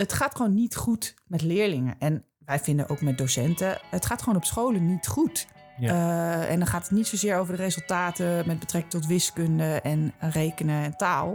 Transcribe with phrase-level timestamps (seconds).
[0.00, 1.94] het gaat gewoon niet goed met leerlingen.
[1.98, 5.46] En wij vinden ook met docenten, het gaat gewoon op scholen niet goed.
[5.78, 5.88] Ja.
[5.88, 10.12] Eh, en dan gaat het niet zozeer over de resultaten met betrekking tot wiskunde en
[10.18, 11.30] rekenen en taal.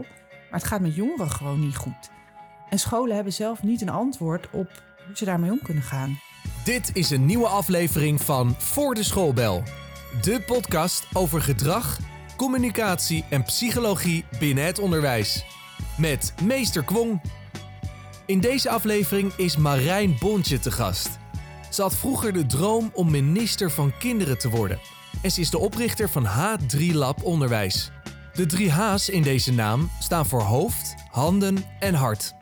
[0.50, 2.10] Maar het gaat met jongeren gewoon niet goed.
[2.70, 6.20] En scholen hebben zelf niet een antwoord op hoe ze daarmee om kunnen gaan.
[6.64, 9.64] Dit is een nieuwe aflevering van Voor de Schoolbel.
[10.22, 12.00] De podcast over gedrag,
[12.36, 15.46] communicatie en psychologie binnen het onderwijs.
[15.98, 17.22] Met meester Kwong.
[18.26, 21.10] In deze aflevering is Marijn Bontje te gast.
[21.70, 24.80] Ze had vroeger de droom om minister van kinderen te worden.
[25.22, 27.92] En ze is de oprichter van H3 Lab Onderwijs.
[28.34, 32.34] De drie H's in deze naam staan voor hoofd, handen en hart.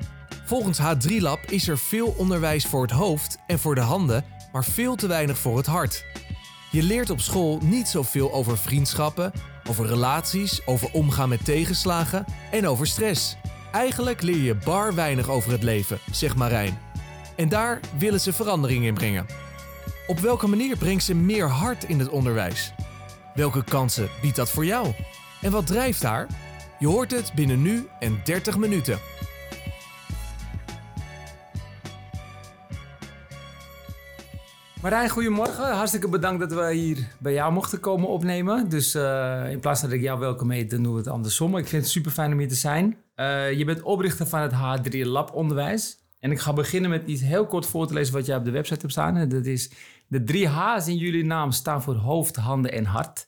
[0.46, 4.66] Volgens H3 Lab is er veel onderwijs voor het hoofd en voor de handen, maar
[4.66, 6.06] veel te weinig voor het hart.
[6.72, 9.32] Je leert op school niet zoveel over vriendschappen,
[9.70, 13.36] over relaties, over omgaan met tegenslagen en over stress.
[13.74, 16.80] Eigenlijk leer je bar weinig over het leven, zegt Marijn.
[17.36, 19.26] En daar willen ze verandering in brengen.
[20.08, 22.74] Op welke manier brengt ze meer hart in het onderwijs?
[23.36, 24.94] Welke kansen biedt dat voor jou?
[25.42, 26.28] En wat drijft haar?
[26.80, 29.00] Je hoort het binnen nu en 30 minuten.
[34.82, 35.76] Marijn, goedemorgen.
[35.76, 38.70] Hartstikke bedankt dat we hier bij jou mochten komen opnemen.
[38.70, 41.58] Dus eh, in plaats van dat ik jou welkom heet, dan doen we het andersom.
[41.58, 43.03] Ik vind het super fijn om hier te zijn.
[43.14, 46.02] Eh, je bent oprichter van het H3 Lab Onderwijs.
[46.20, 48.52] En ik ga beginnen met iets heel kort voor te lezen wat jij op de
[48.52, 49.30] website hebt staan.
[49.30, 49.72] Dat is
[50.08, 53.28] de drie H's in jullie naam staan voor hoofd, handen en hart.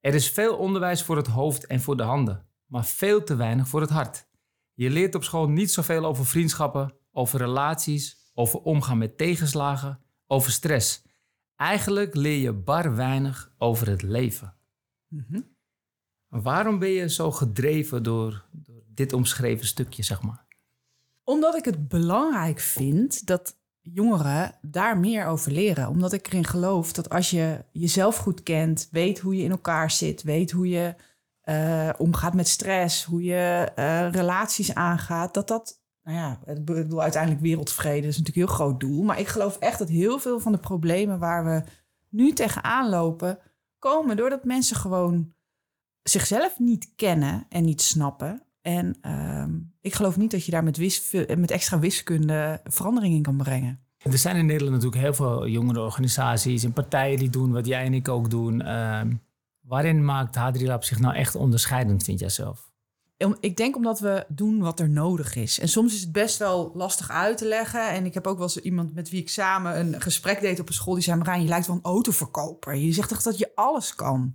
[0.00, 3.68] Er is veel onderwijs voor het hoofd en voor de handen, maar veel te weinig
[3.68, 4.26] voor het hart.
[4.74, 10.52] Je leert op school niet zoveel over vriendschappen, over relaties, over omgaan met tegenslagen, over
[10.52, 11.02] stress.
[11.56, 14.54] Eigenlijk leer je bar weinig over het leven.
[16.28, 20.46] Waarom ben je zo gedreven door, door dit omschreven stukje, zeg maar?
[21.24, 25.88] Omdat ik het belangrijk vind dat jongeren daar meer over leren.
[25.88, 29.90] Omdat ik erin geloof dat als je jezelf goed kent, weet hoe je in elkaar
[29.90, 30.94] zit, weet hoe je
[31.40, 37.02] eh, omgaat met stress, hoe je eh, relaties aangaat, dat dat, nou ja, ik bedoel
[37.02, 39.02] uiteindelijk wereldvrede is natuurlijk een heel groot doel.
[39.02, 41.62] Maar ik geloof echt dat heel veel van de problemen waar we
[42.08, 43.38] nu tegenaan lopen,
[43.78, 45.34] komen doordat mensen gewoon
[46.02, 48.43] zichzelf niet kennen en niet snappen.
[48.64, 53.22] En ehm, ik geloof niet dat je daar met, wis- met extra wiskunde verandering in
[53.22, 53.78] kan brengen.
[53.98, 57.84] Er zijn in Nederland natuurlijk heel veel jongere organisaties en partijen die doen wat jij
[57.84, 58.62] en ik ook doen.
[58.62, 59.12] Ehm,
[59.60, 62.72] waarin maakt H3 Lab zich nou echt onderscheidend, vind jij zelf?
[63.40, 65.58] Ik denk omdat we doen wat er nodig is.
[65.58, 67.88] En soms is het best wel lastig uit te leggen.
[67.90, 70.68] En ik heb ook wel eens iemand met wie ik samen een gesprek deed op
[70.68, 70.94] een school.
[70.94, 72.74] Die zei, Marijn, je lijkt wel een autoverkoper.
[72.74, 74.34] Je zegt echt dat je alles kan.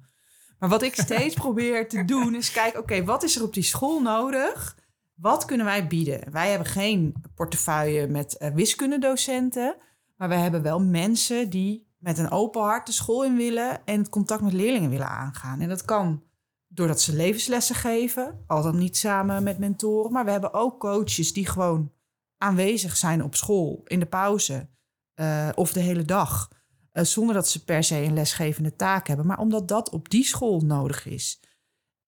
[0.60, 2.80] Maar wat ik steeds probeer te doen is kijken...
[2.80, 4.78] oké, wat is er op die school nodig?
[5.16, 6.32] Wat kunnen wij bieden?
[6.32, 9.76] Wij hebben geen portefeuille met eh, wiskundedocenten...
[10.18, 13.86] maar we hebben wel mensen die met een open hart de school in willen...
[13.86, 15.60] en het contact met leerlingen willen aangaan.
[15.60, 16.24] En dat kan
[16.68, 20.12] doordat ze levenslessen geven, al dan niet samen met mentoren.
[20.12, 21.92] Maar we hebben ook coaches die gewoon
[22.38, 24.70] aanwezig zijn op school, in de pauze
[25.14, 26.50] eh, of de hele dag.
[26.92, 30.24] Eh, zonder dat ze per se een lesgevende taak hebben, maar omdat dat op die
[30.24, 31.40] school nodig is.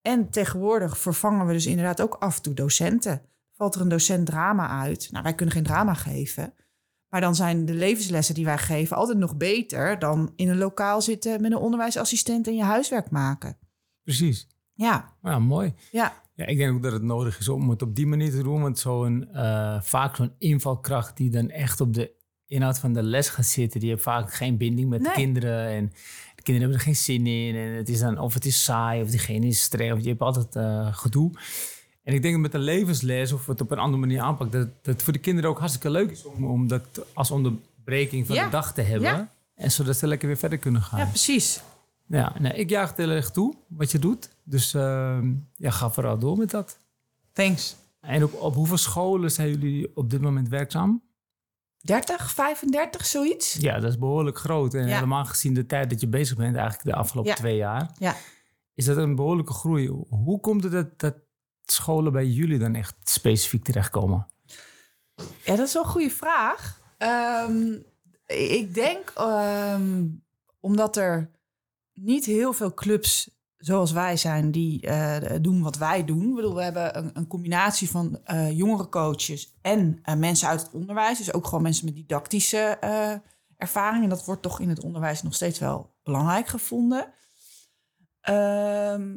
[0.00, 3.22] En tegenwoordig vervangen we dus inderdaad ook af en toe docenten.
[3.52, 5.08] Valt er een docent drama uit?
[5.10, 6.54] Nou, wij kunnen geen drama geven.
[7.08, 11.02] Maar dan zijn de levenslessen die wij geven altijd nog beter dan in een lokaal
[11.02, 13.58] zitten met een onderwijsassistent en je huiswerk maken.
[14.02, 14.46] Precies.
[14.72, 15.74] Ja, Ja, mooi.
[15.90, 16.20] ja.
[16.34, 18.60] Ja, ik denk ook dat het nodig is om het op die manier te doen.
[18.62, 22.14] Want zo'n, eh, vaak zo'n invalkracht die dan echt op de
[22.52, 23.80] inhoud van de les gaat zitten.
[23.80, 25.66] Die heeft vaak geen binding met de kinderen.
[25.68, 25.92] En
[26.36, 27.54] de kinderen hebben er geen zin in.
[27.54, 29.92] En het is dan, of het is saai, of diegene is streng.
[29.92, 31.30] Of je hebt altijd eh, gedoe.
[32.04, 34.52] En ik denk dat met een levensles of het op een andere manier aanpakt...
[34.52, 36.82] dat dat het voor de kinderen ook hartstikke leuk is om, om dat
[37.12, 38.44] als onderbreking van Ja.
[38.44, 39.08] de dag te hebben.
[39.08, 39.32] Ja.
[39.54, 40.98] En zodat ze lekker weer verder kunnen gaan.
[40.98, 41.60] ja precies.
[42.06, 44.28] Ja, nee, ik jaag het heel erg toe wat je doet.
[44.44, 46.78] Dus ehm, ja, ga vooral door met dat.
[47.32, 47.76] Thanks.
[48.00, 51.02] En op, op hoeveel scholen zijn jullie op dit moment werkzaam?
[51.82, 53.52] 30, 35, zoiets?
[53.54, 54.74] Ja, dat is behoorlijk groot.
[54.74, 54.94] En Ja.
[54.94, 57.36] helemaal gezien de tijd dat je bezig bent, eigenlijk de afgelopen Ja.
[57.36, 58.14] twee jaar, Ja.
[58.74, 59.88] is dat een behoorlijke groei.
[60.08, 61.14] Hoe komt het dat, dat
[61.64, 64.26] scholen bij jullie dan echt specifiek terechtkomen?
[65.44, 66.80] Ja, dat is wel een goede vraag.
[66.98, 67.72] Ehm,
[68.26, 70.04] ik denk ehm,
[70.60, 71.30] omdat er
[71.92, 73.30] niet heel veel clubs
[73.62, 76.34] zoals wij zijn die eh, doen wat wij doen.
[76.34, 80.72] Bedoel, we hebben een, een combinatie van eh jongere coaches en eh, mensen uit het
[80.72, 81.18] onderwijs.
[81.18, 82.78] Dus ook gewoon mensen met didactische
[83.56, 84.02] ervaring.
[84.02, 87.12] En dat wordt toch in het onderwijs nog steeds wel belangrijk gevonden.
[88.20, 89.16] Ehm,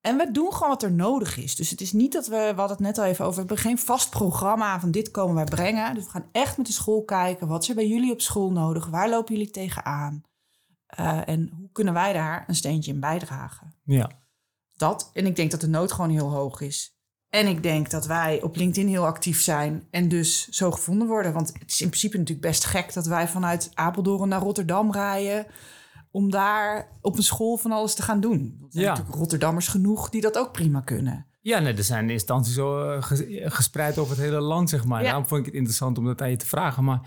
[0.00, 1.56] En we doen gewoon wat er nodig is.
[1.56, 3.66] Dus het is niet dat we, we hadden het net al even over, we hebben
[3.66, 5.94] geen vast programma van dit komen wij brengen.
[5.94, 8.50] Dus we gaan echt met de school kijken, wat is er bij jullie op school
[8.52, 8.86] nodig?
[8.86, 10.22] Waar lopen jullie tegenaan?
[11.00, 13.74] Uh, en hoe kunnen wij daar een steentje in bijdragen?
[13.84, 14.10] Ja.
[14.74, 16.96] Dat, en ik denk dat de nood gewoon heel hoog is.
[17.28, 21.32] En ik denk dat wij op LinkedIn heel actief zijn en dus zo gevonden worden.
[21.32, 25.46] Want het is in principe natuurlijk best gek dat wij vanuit Apeldoorn naar Rotterdam rijden
[26.10, 28.56] om daar op een school van alles te gaan doen.
[28.60, 28.90] Er zijn Ja.
[28.90, 31.26] natuurlijk Rotterdammers genoeg die dat ook prima kunnen.
[31.40, 35.00] Ja, nee, er zijn instanties zo eh, ges- gespreid over het hele land, zeg maar.
[35.00, 35.06] Ja.
[35.06, 36.84] Daarom vond ik het interessant om dat aan je te vragen.
[36.84, 37.00] Maar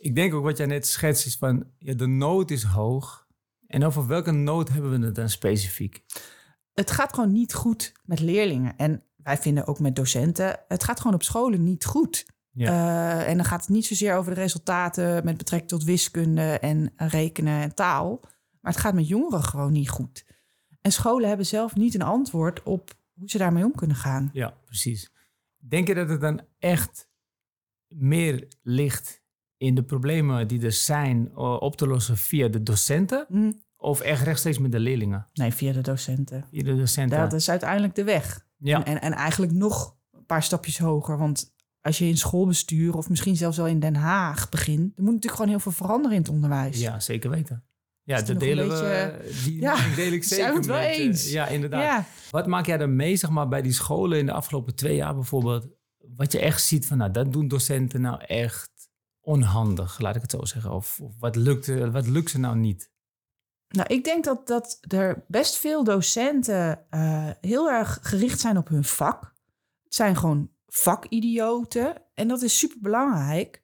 [0.00, 3.26] ik denk ook wat jij net schetst is van, ja, de nood is hoog.
[3.66, 6.04] En over welke nood hebben we het dan specifiek?
[6.72, 8.76] Het gaat gewoon niet goed met leerlingen.
[8.76, 12.26] En wij vinden ook met docenten, het gaat gewoon op scholen niet goed.
[12.52, 12.66] Ja.
[12.66, 16.92] Eh, en dan gaat het niet zozeer over de resultaten met betrekking tot wiskunde en
[16.96, 18.20] rekenen en taal.
[18.60, 20.24] Maar het gaat met jongeren gewoon niet goed.
[20.80, 24.30] En scholen hebben zelf niet een antwoord op hoe ze daarmee om kunnen gaan.
[24.32, 25.12] Ja, precies.
[25.56, 27.08] Denk je dat het dan echt
[27.88, 29.19] meer ligt
[29.60, 33.26] in de problemen die er zijn eh, op te lossen via de docenten?
[33.28, 35.26] Hm, Of echt rechtstreeks met de leerlingen?
[35.32, 36.44] Nee, via de docenten.
[36.50, 37.18] Via de docenten?
[37.18, 38.46] Dat is uiteindelijk de weg.
[38.58, 38.84] ja.
[38.84, 41.18] En, en eigenlijk nog een paar stapjes hoger.
[41.18, 45.14] Want als je in schoolbestuur of misschien zelfs wel in Den Haag begint, dan moet
[45.14, 46.80] natuurlijk gewoon heel veel veranderen in het onderwijs.
[46.80, 47.64] ja, zeker weten.
[48.02, 49.40] Ja, er dat delen beetje- we.
[49.44, 51.30] Die Ja, deel ik zijn zeker we het wel met, eh, eens?
[51.30, 51.82] ja, inderdaad.
[51.82, 52.04] Ja.
[52.30, 55.14] Wat maak jij er mee, zeg maar, bij die scholen in de afgelopen twee jaar
[55.14, 55.66] bijvoorbeeld?
[56.16, 58.70] Wat je echt ziet van, nou, dat doen docenten nou echt
[59.20, 60.72] onhandig, laat ik het zo zeggen.
[60.72, 62.90] Of, of wat, lukt, wat lukt ze nou niet?
[63.68, 68.68] Nou, ik denk dat, dat er best veel docenten eh, heel erg gericht zijn op
[68.68, 69.34] hun vak.
[69.82, 73.62] Het zijn gewoon vakidioten en dat is super belangrijk.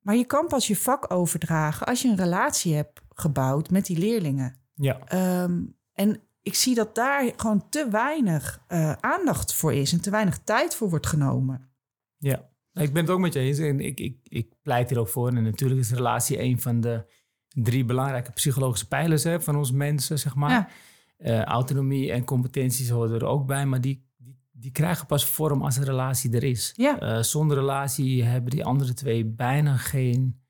[0.00, 3.98] Maar je kan pas je vak overdragen als je een relatie hebt gebouwd met die
[3.98, 4.60] leerlingen.
[4.74, 10.00] Ja, Ehm, en ik zie dat daar gewoon te weinig eh, aandacht voor is en
[10.00, 11.70] te weinig tijd voor wordt genomen.
[12.16, 12.54] ja.
[12.76, 15.08] Nou, Ik ben het ook met je eens en ik, ik, ik pleit hier ook
[15.08, 15.28] voor.
[15.28, 17.04] En natuurlijk is relatie een van de
[17.48, 20.50] drie belangrijke psychologische pijlers hè, van ons mensen, zeg maar.
[20.50, 20.68] Ja.
[21.16, 25.62] Eh, autonomie en competenties horen er ook bij, maar die, die, die krijgen pas vorm
[25.62, 26.72] als een relatie er is.
[26.76, 26.98] Ja.
[26.98, 30.40] Eh, zonder relatie hebben die andere twee bijna geen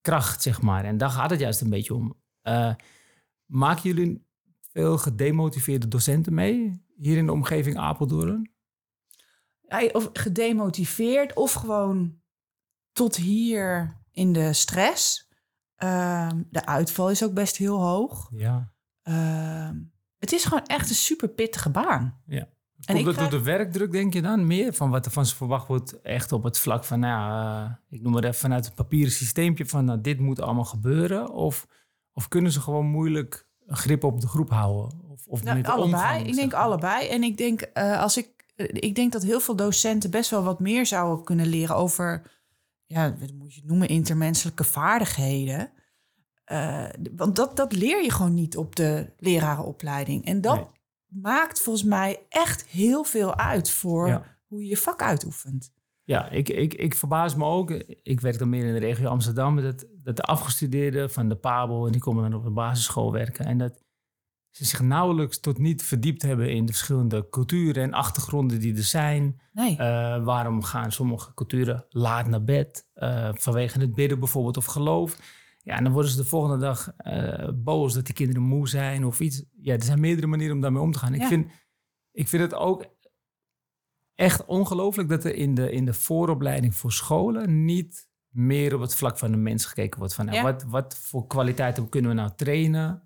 [0.00, 0.84] kracht, zeg maar.
[0.84, 2.14] En daar gaat het juist een beetje om.
[2.42, 2.74] Eh,
[3.46, 4.26] maken jullie
[4.60, 8.51] veel gedemotiveerde docenten mee hier in de omgeving Apeldoorn?
[9.92, 12.20] Of gedemotiveerd of gewoon
[12.92, 15.28] tot hier in de stress.
[15.76, 18.28] Ehm, de uitval is ook best heel hoog.
[18.32, 18.72] Ja.
[19.02, 19.76] Ehm,
[20.18, 22.20] het is gewoon echt een super pittige baan.
[22.26, 22.48] Ja.
[22.84, 24.46] En Komt ik door de werkdruk, denk je dan?
[24.46, 27.64] Meer van wat er van ze verwacht wordt, echt op het vlak van, nou, ja,
[27.64, 31.30] eh, ik noem het even vanuit het papieren systeempje van, nou, dit moet allemaal gebeuren?
[31.32, 31.66] Of,
[32.12, 35.00] of kunnen ze gewoon moeilijk een grip op de groep houden?
[35.08, 35.82] Of, of Nou, allebei.
[35.82, 37.08] omgang, ik denk allebei.
[37.08, 40.60] En ik denk, eh, als ik, ik denk dat heel veel docenten best wel wat
[40.60, 42.30] meer zouden kunnen leren over,
[42.86, 45.70] ja, wat moet je noemen, intermenselijke vaardigheden.
[46.44, 46.84] Eh,
[47.16, 50.24] want dat, dat leer je gewoon niet op de lerarenopleiding.
[50.24, 50.66] En dat Nee.
[51.22, 54.36] maakt volgens mij echt heel veel uit voor Ja.
[54.46, 55.72] hoe je je vak uitoefent.
[56.04, 57.70] Ja, ik, ik, ik verbaas me ook.
[58.02, 59.62] Ik werk dan meer in de regio Amsterdam.
[59.62, 63.44] Dat, dat de afgestudeerden van de PABO, en die komen dan op de basisschool werken.
[63.44, 63.81] En dat
[64.52, 68.82] ze zich nauwelijks tot niet verdiept hebben in de verschillende culturen en achtergronden die er
[68.82, 69.40] zijn.
[69.52, 69.76] Nee.
[69.76, 72.88] Eh, waarom gaan sommige culturen laat naar bed?
[72.94, 75.16] Eh, vanwege het bidden bijvoorbeeld of geloof.
[75.62, 79.04] Ja, en dan worden ze de volgende dag eh, boos dat die kinderen moe zijn
[79.04, 79.44] of iets.
[79.60, 81.14] Ja, er zijn meerdere manieren om daarmee om te gaan.
[81.14, 81.50] Ik, vind,
[82.12, 82.84] ik vind het ook
[84.14, 88.94] echt ongelooflijk dat er in de, in de vooropleiding voor scholen niet meer op het
[88.94, 90.14] vlak van de mens gekeken wordt.
[90.14, 90.42] Van, nou, Ja.
[90.42, 93.02] wat, wat voor kwaliteiten kunnen we nou trainen?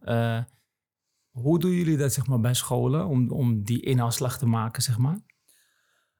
[1.43, 4.83] Hoe doen jullie dat zeg maar, bij scholen om, om die inhaalslag te maken?
[4.83, 5.19] Zeg maar?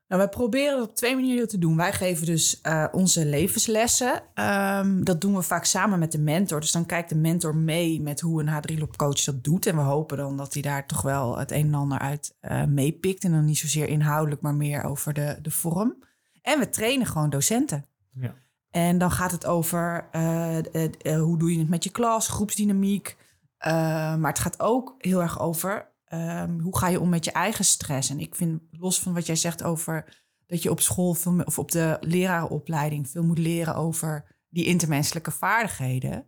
[0.09, 1.77] Nou, wij proberen het op twee manieren te doen.
[1.77, 4.23] Wij geven dus eh, onze levenslessen.
[4.35, 6.61] Ehm, dat doen we vaak samen met de mentor.
[6.61, 9.67] Dus dan kijkt de mentor mee met hoe een H3-loopcoach dat doet.
[9.67, 12.65] En we hopen dan dat hij daar toch wel het een en ander uit eh,
[12.65, 13.25] meepikt.
[13.25, 16.05] En dan niet zozeer inhoudelijk, maar meer over de, de vorm.
[16.43, 17.87] En we trainen gewoon docenten.
[18.13, 18.35] Ja.
[18.71, 23.17] En dan gaat het over eh, hoe doe je het met je klas, groepsdynamiek.
[23.57, 23.73] Eh,
[24.17, 27.65] maar het gaat ook heel erg over ehm, hoe ga je om met je eigen
[27.65, 28.11] stress.
[28.11, 31.71] En ik vind, los van wat jij zegt over dat je op school of op
[31.71, 36.27] de lerarenopleiding veel moet leren over die intermenselijke vaardigheden,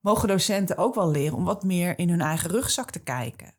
[0.00, 3.54] mogen docenten ook wel leren om wat meer in hun eigen rugzak te kijken.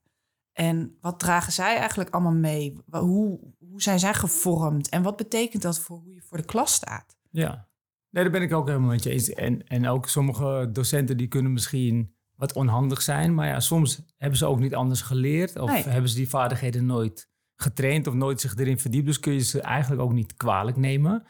[0.53, 2.77] En wat dragen zij eigenlijk allemaal mee?
[2.89, 4.89] Hoe, hoe zijn zij gevormd?
[4.89, 7.17] En wat betekent dat voor hoe je voor de klas staat?
[7.29, 7.69] Ja,
[8.09, 9.29] nee, daar ben ik ook helemaal met je eens.
[9.29, 12.12] En, en ook sommige docenten die kunnen misschien
[12.43, 13.33] wat onhandig zijn.
[13.33, 15.59] Maar ja, soms hebben ze ook niet anders geleerd.
[15.59, 15.83] Of Nee.
[15.83, 19.05] hebben ze die vaardigheden nooit getraind of nooit zich erin verdiept.
[19.05, 21.23] Dus kun je ze eigenlijk ook niet kwalijk nemen.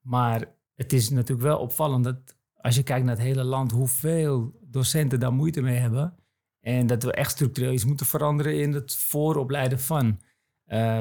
[0.00, 0.44] Maar
[0.74, 2.16] het is natuurlijk wel opvallend dat
[2.54, 6.14] als je kijkt naar het hele land, hoeveel docenten daar moeite mee hebben.
[6.60, 10.06] En dat we echt structureel iets moeten veranderen in het vooropleiden van.
[10.06, 10.16] Uh,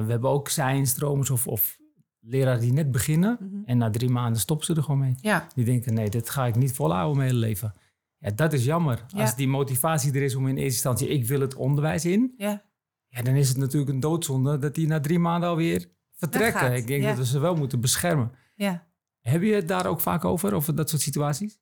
[0.06, 1.78] we hebben ook zijnstromers of, of
[2.20, 3.38] leraren die net beginnen.
[3.40, 3.56] Mhm.
[3.66, 5.16] En na drie maanden stoppen ze er gewoon mee.
[5.22, 7.74] Ja, Die denken, nee, dit ga ik niet volhouden mijn hele leven.
[8.22, 9.04] Ja, dat is jammer.
[9.08, 9.22] Ja.
[9.22, 12.34] Als die motivatie er is om in eerste instantie, ik wil het onderwijs in.
[12.38, 12.70] ja.
[13.14, 16.74] Ja, dan is het natuurlijk een doodzonde dat die na drie maanden alweer vertrekken.
[16.74, 17.08] Ik denk ja.
[17.10, 18.32] dat we ze wel moeten beschermen.
[18.56, 18.90] ja.
[19.22, 21.60] Heb je het daar ook vaak over, over dat soort situaties?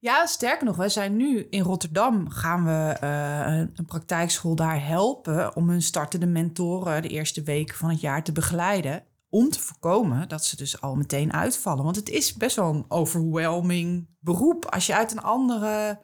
[0.00, 2.30] Ja, sterker nog, wij zijn nu in Rotterdam.
[2.30, 7.76] Gaan we eh, een, een praktijkschool daar helpen om hun startende mentoren de eerste weken
[7.76, 9.04] van het jaar te begeleiden.
[9.30, 11.84] Om te voorkomen dat ze dus al meteen uitvallen.
[11.84, 14.64] Want het is best wel een overwhelming beroep.
[14.64, 16.00] Als je uit een andere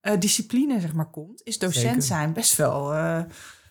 [0.00, 2.02] eh, discipline zeg maar, komt, is docent Zeker.
[2.02, 3.22] zijn best wel, eh,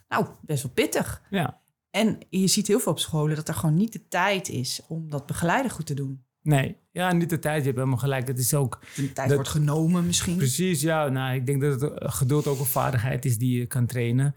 [0.07, 1.21] nou, best wel pittig.
[1.29, 1.61] Ja.
[1.89, 5.09] En je ziet heel veel op scholen dat er gewoon niet de tijd is om
[5.09, 6.23] dat begeleiden goed te doen.
[6.41, 7.57] Nee, ja, niet de tijd.
[7.59, 8.27] Je hebt helemaal gelijk.
[8.27, 10.37] Het is ook De tijd Dat- wordt genomen misschien.
[10.37, 11.07] precies, ja.
[11.09, 14.35] Nou, ik denk dat het eh, geduld ook een vaardigheid is die je kan trainen.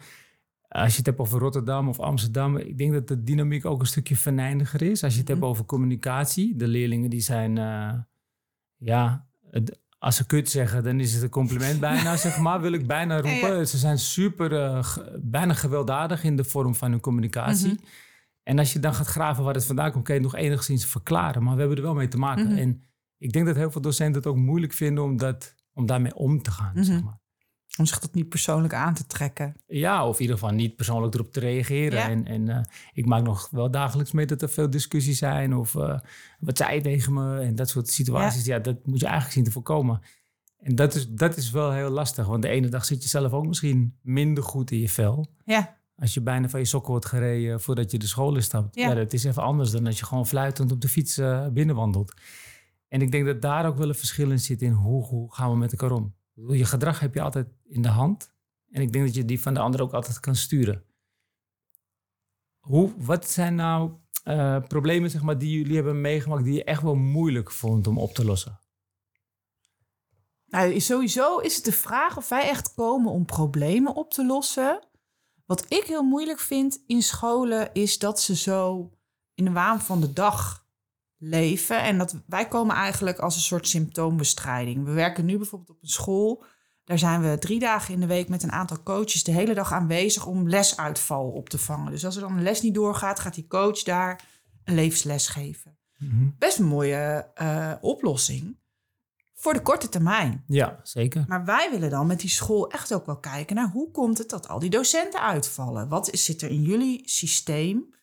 [0.75, 3.87] Als je het hebt over Rotterdam of Amsterdam, ik denk dat de dynamiek ook een
[3.87, 5.05] stukje venijniger is.
[5.05, 5.39] Als je het Mhm.
[5.39, 7.93] hebt over communicatie, de leerlingen die zijn, eh,
[8.77, 12.73] ja, het- als ze kut zeggen, dan is het een compliment bijna, zeg maar, wil
[12.73, 13.57] ik bijna roepen.
[13.57, 13.65] Ja.
[13.65, 14.85] Ze zijn super, eh,
[15.21, 17.73] bijna gewelddadig in de vorm van hun communicatie.
[17.73, 17.83] Mhm.
[18.43, 20.87] En als je dan gaat graven waar het vandaan komt, kan je het nog enigszins
[20.87, 21.43] verklaren.
[21.43, 22.47] Maar we hebben er wel mee te maken.
[22.49, 22.59] Mhm.
[22.59, 22.83] En
[23.19, 26.43] ik denk dat heel veel docenten het ook moeilijk vinden om, dat, om daarmee om
[26.43, 26.73] te gaan.
[26.75, 26.83] Mhm.
[26.85, 27.21] zeg maar.
[27.79, 29.57] Om zich dat niet persoonlijk aan te trekken.
[29.67, 31.99] Ja, of in ieder geval niet persoonlijk erop te reageren.
[31.99, 32.09] Ja.
[32.09, 32.63] En, en eh,
[32.93, 35.57] ik maak nog wel dagelijks mee dat er veel discussies zijn.
[35.57, 35.99] Of eh,
[36.41, 37.41] wat zei je tegen me?
[37.41, 38.45] En dat soort situaties.
[38.45, 38.59] Ja.
[38.59, 40.01] dat moet je eigenlijk zien te voorkomen.
[40.59, 42.27] En dat is, dat is wel heel lastig.
[42.27, 45.27] Want de ene dag zit je zelf ook misschien minder goed in je vel.
[45.45, 48.75] Ja, Als je bijna van je sokken wordt gereden voordat je de school instapt.
[48.75, 48.89] Ja.
[48.89, 48.95] Ja.
[48.95, 52.15] dat is even anders dan als je gewoon fluitend op de fiets eh, binnenwandelt.
[52.89, 55.51] En ik denk dat daar ook wel een verschil in zit in hoe, hoe gaan
[55.51, 56.15] we met elkaar om.
[56.35, 58.33] Je gedrag heb je altijd in de hand.
[58.71, 60.85] En ik denk dat je die van de ander ook altijd kan sturen.
[62.59, 63.93] Hoe, wat zijn nou
[64.25, 67.99] eh, problemen zeg maar, die jullie hebben meegemaakt die je echt wel moeilijk vond om
[67.99, 68.61] op te lossen?
[70.53, 74.81] nou, sowieso is het de vraag of wij echt komen om problemen op te lossen.
[75.47, 78.91] Wat ik heel moeilijk vind in scholen is dat ze zo
[79.35, 80.62] in de waan van de dag
[81.25, 81.83] leven.
[81.83, 84.85] En dat wij komen eigenlijk als een soort symptoombestrijding.
[84.85, 86.45] We werken nu bijvoorbeeld op een school.
[86.85, 89.73] Daar zijn we drie dagen in de week met een aantal coaches de hele dag
[89.73, 91.91] aanwezig om lesuitval op te vangen.
[91.91, 94.25] Dus als er dan een les niet doorgaat, gaat die coach daar
[94.65, 95.77] een levensles geven.
[96.39, 98.57] Best een mooie eh, oplossing
[99.35, 100.45] voor de korte termijn.
[100.47, 101.25] Ja, zeker.
[101.29, 104.31] Maar wij willen dan met die school echt ook wel kijken naar hoe komt het
[104.31, 105.89] dat al die docenten uitvallen?
[105.89, 107.95] Wat is, zit er in jullie systeem?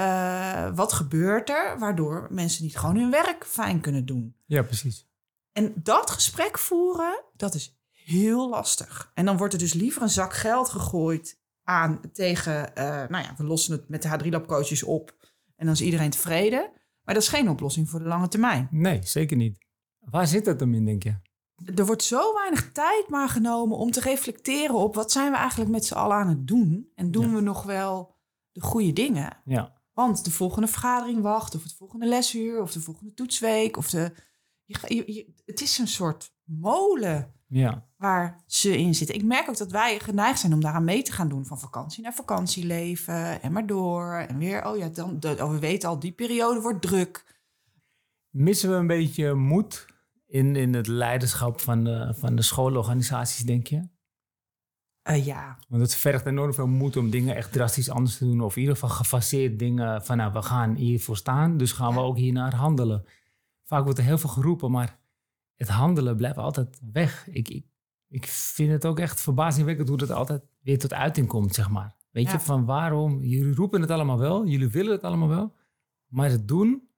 [0.00, 4.34] Eh, wat gebeurt er waardoor mensen niet gewoon hun werk fijn kunnen doen?
[4.46, 5.08] Ja, precies.
[5.52, 9.10] En dat gesprek voeren, dat is heel lastig.
[9.14, 13.34] En dan wordt er dus liever een zak geld gegooid aan tegen, eh, nou ja,
[13.36, 15.16] we lossen het met de H3-lab coaches op
[15.56, 16.70] en dan is iedereen tevreden.
[17.02, 18.68] Maar dat is geen oplossing voor de lange termijn.
[18.70, 19.58] Nee, zeker niet.
[19.98, 21.14] Waar zit het hem in, denk je?
[21.74, 25.70] er wordt zo weinig tijd maar genomen om te reflecteren op wat zijn we eigenlijk
[25.70, 26.90] met z'n allen aan het doen.
[26.94, 27.34] En doen Ja.
[27.34, 28.14] we nog wel
[28.52, 29.36] de goede dingen?
[29.44, 33.76] Ja, Want de volgende vergadering wacht, of het volgende lesuur, of de volgende toetsweek.
[33.76, 34.12] Of de,
[34.64, 37.86] je, ga- je- je- het is een soort molen ja.
[37.96, 39.16] waar ze in zitten.
[39.16, 41.46] Ik merk ook dat wij geneigd zijn om daaraan mee te gaan doen.
[41.46, 44.14] Van vakantie naar vakantieleven en maar door.
[44.14, 47.38] En weer, oh ja, dan, de, oh, we weten al, die periode wordt druk.
[48.30, 49.86] Missen we een beetje moed
[50.26, 53.88] in, in het leiderschap van de, van de schoolorganisaties, denk je?
[55.02, 58.40] Eh, ja, Want het vergt enorm veel moed om dingen echt drastisch anders te doen.
[58.40, 62.00] Of in ieder geval gefaseerd dingen van, nou, we gaan hiervoor staan, dus gaan we
[62.00, 63.04] ook hiernaar handelen.
[63.64, 64.98] Vaak wordt er heel veel geroepen, maar
[65.56, 67.28] het handelen blijft altijd weg.
[67.30, 67.64] Ik, ik,
[68.08, 71.94] ik vind het ook echt verbazingwekkend hoe dat altijd weer tot uiting komt, zeg maar.
[72.10, 72.32] Weet Ja.
[72.32, 75.54] je, van waarom, jullie roepen het allemaal wel, jullie willen het allemaal wel,
[76.06, 76.88] maar het doen,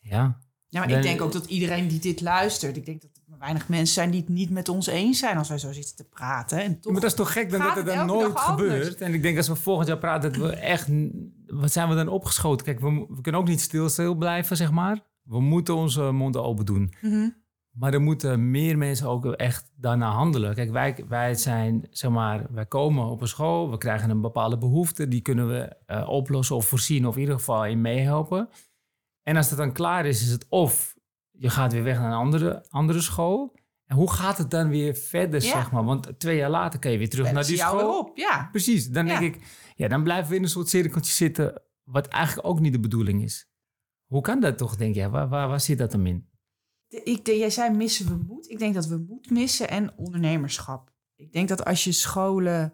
[0.00, 0.38] ja,
[0.76, 3.68] Ja, maar ik denk ook dat iedereen die dit luistert, ik denk dat er weinig
[3.68, 6.62] mensen zijn die het niet met ons eens zijn als wij zo zitten te praten.
[6.62, 8.44] En toch, Maar dat is toch gek dat het het dan nooit anders.
[8.44, 9.00] gebeurt.
[9.00, 10.88] En ik denk als we volgend jaar praten, dat we echt...
[11.46, 12.66] Wat zijn we dan opgeschoten?
[12.66, 15.00] Kijk, we, kunnen ook niet stil, stil blijven, zeg maar.
[15.22, 16.94] We moeten onze monden open doen.
[17.00, 17.28] Mhm.
[17.70, 20.54] Maar er moeten meer mensen ook echt daarna handelen.
[20.54, 24.58] Kijk, wij, wij zijn, zeg maar, wij komen op een school, we krijgen een bepaalde
[24.58, 28.48] behoefte, die kunnen we eh, oplossen of voorzien of in ieder geval in meehelpen.
[29.26, 30.94] En als het dan klaar is, is het of
[31.30, 33.54] je gaat weer weg naar een andere, andere school
[33.86, 35.50] En hoe gaat het dan weer verder, Ja.
[35.50, 35.84] zeg maar?
[35.84, 37.98] Want twee jaar later kan je weer terug naar die school.
[37.98, 38.48] op, ja.
[38.52, 39.18] Precies, dan Ja.
[39.18, 39.42] denk ik,
[39.74, 43.22] ja, dan blijven we in een soort cirkeltje zitten, wat eigenlijk ook niet de bedoeling
[43.22, 43.48] is.
[44.06, 45.08] Hoe kan dat toch, denk jij?
[45.08, 46.28] Waar, waar, waar zit dat dan in?
[46.86, 48.48] De- Ik, jij zei missen we moed.
[48.50, 50.92] Ik denk dat we moed missen en ondernemerschap.
[51.16, 52.72] Ik denk dat als je scholen,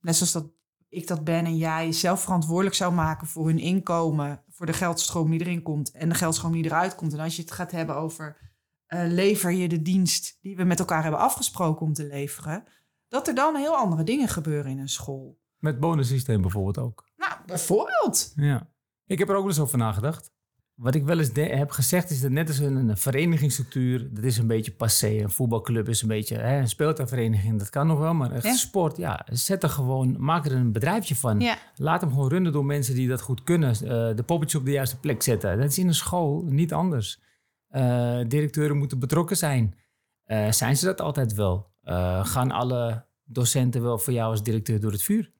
[0.00, 0.52] net zoals dat
[0.94, 5.30] ik dat ben en jij, zelf verantwoordelijk zou maken voor hun inkomen, voor de geldstroom
[5.30, 7.12] die erin komt en de geldstroom die eruit komt.
[7.12, 8.36] En als je het gaat hebben over
[8.86, 12.64] eh, lever je de dienst die we met elkaar hebben afgesproken om te leveren,
[13.08, 15.38] dat er dan heel andere dingen gebeuren in een school.
[15.58, 17.04] Met bonussysteem bijvoorbeeld ook.
[17.16, 18.32] Nou, bijvoorbeeld.
[18.36, 18.70] Ja.
[19.06, 20.32] Ik heb er ook eens over nagedacht.
[20.74, 24.38] Wat ik wel eens heb gezegd is dat net als een, een verenigingsstructuur, dat is
[24.38, 25.08] een beetje passé.
[25.08, 28.14] Een voetbalclub is een beetje hè, een speeltuinvereniging, dat kan nog wel.
[28.14, 28.54] Maar echt Ja.
[28.54, 31.40] sport, ja, zet er gewoon, maak er een bedrijfje van.
[31.40, 31.58] Ja.
[31.76, 33.70] Laat hem gewoon runnen door mensen die dat goed kunnen.
[33.70, 35.58] Eh, de poppetjes op de juiste plek zetten.
[35.58, 37.20] Dat is in een school niet anders.
[37.68, 39.74] Eh, directeuren moeten betrokken zijn.
[40.24, 41.72] Eh, zijn ze dat altijd wel?
[42.22, 45.32] Gaan alle docenten wel voor jou als directeur door het vuur?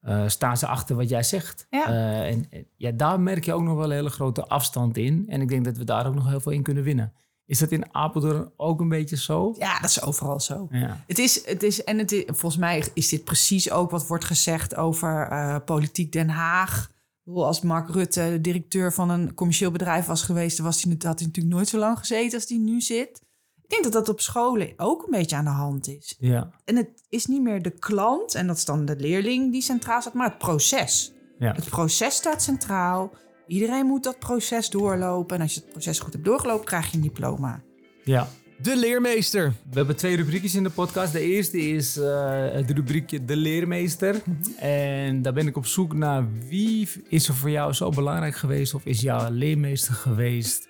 [0.00, 1.66] Eh, staan ze achter wat jij zegt?
[1.70, 1.86] Ja.
[1.86, 5.24] Eh, en ja, daar merk je ook nog wel een hele grote afstand in.
[5.28, 7.12] En ik denk dat we daar ook nog heel veel in kunnen winnen.
[7.50, 9.54] Is dat in Apeldoorn ook een beetje zo?
[9.58, 10.68] Ja, dat is overal zo.
[10.70, 11.04] Ja.
[11.06, 14.24] Het is, het is, en het is, volgens mij is dit precies ook wat wordt
[14.24, 16.90] gezegd over eh, politiek Den Haag.
[17.34, 21.18] Als Mark Rutte de directeur van een commercieel bedrijf was geweest, dan was hij, had
[21.18, 23.22] hij natuurlijk nooit zo lang gezeten als hij nu zit.
[23.70, 26.16] Ik denk dat dat op scholen ook een beetje aan de hand is.
[26.18, 26.50] Ja.
[26.64, 30.00] En het is niet meer de klant, en dat is dan de leerling die centraal
[30.00, 31.12] staat, maar het proces.
[31.38, 31.52] Ja.
[31.52, 33.12] Het proces staat centraal.
[33.46, 35.36] Iedereen moet dat proces doorlopen.
[35.36, 37.62] En als je het proces goed hebt doorgelopen, krijg je een diploma.
[38.04, 38.28] ja.
[38.62, 39.52] De leermeester.
[39.70, 41.12] We hebben twee rubriekjes in de podcast.
[41.12, 44.22] De eerste is eh, het rubriekje De Leermeester.
[44.58, 48.74] En daar ben ik op zoek naar wie is er voor jou zo belangrijk geweest...
[48.74, 50.69] of is jouw leermeester geweest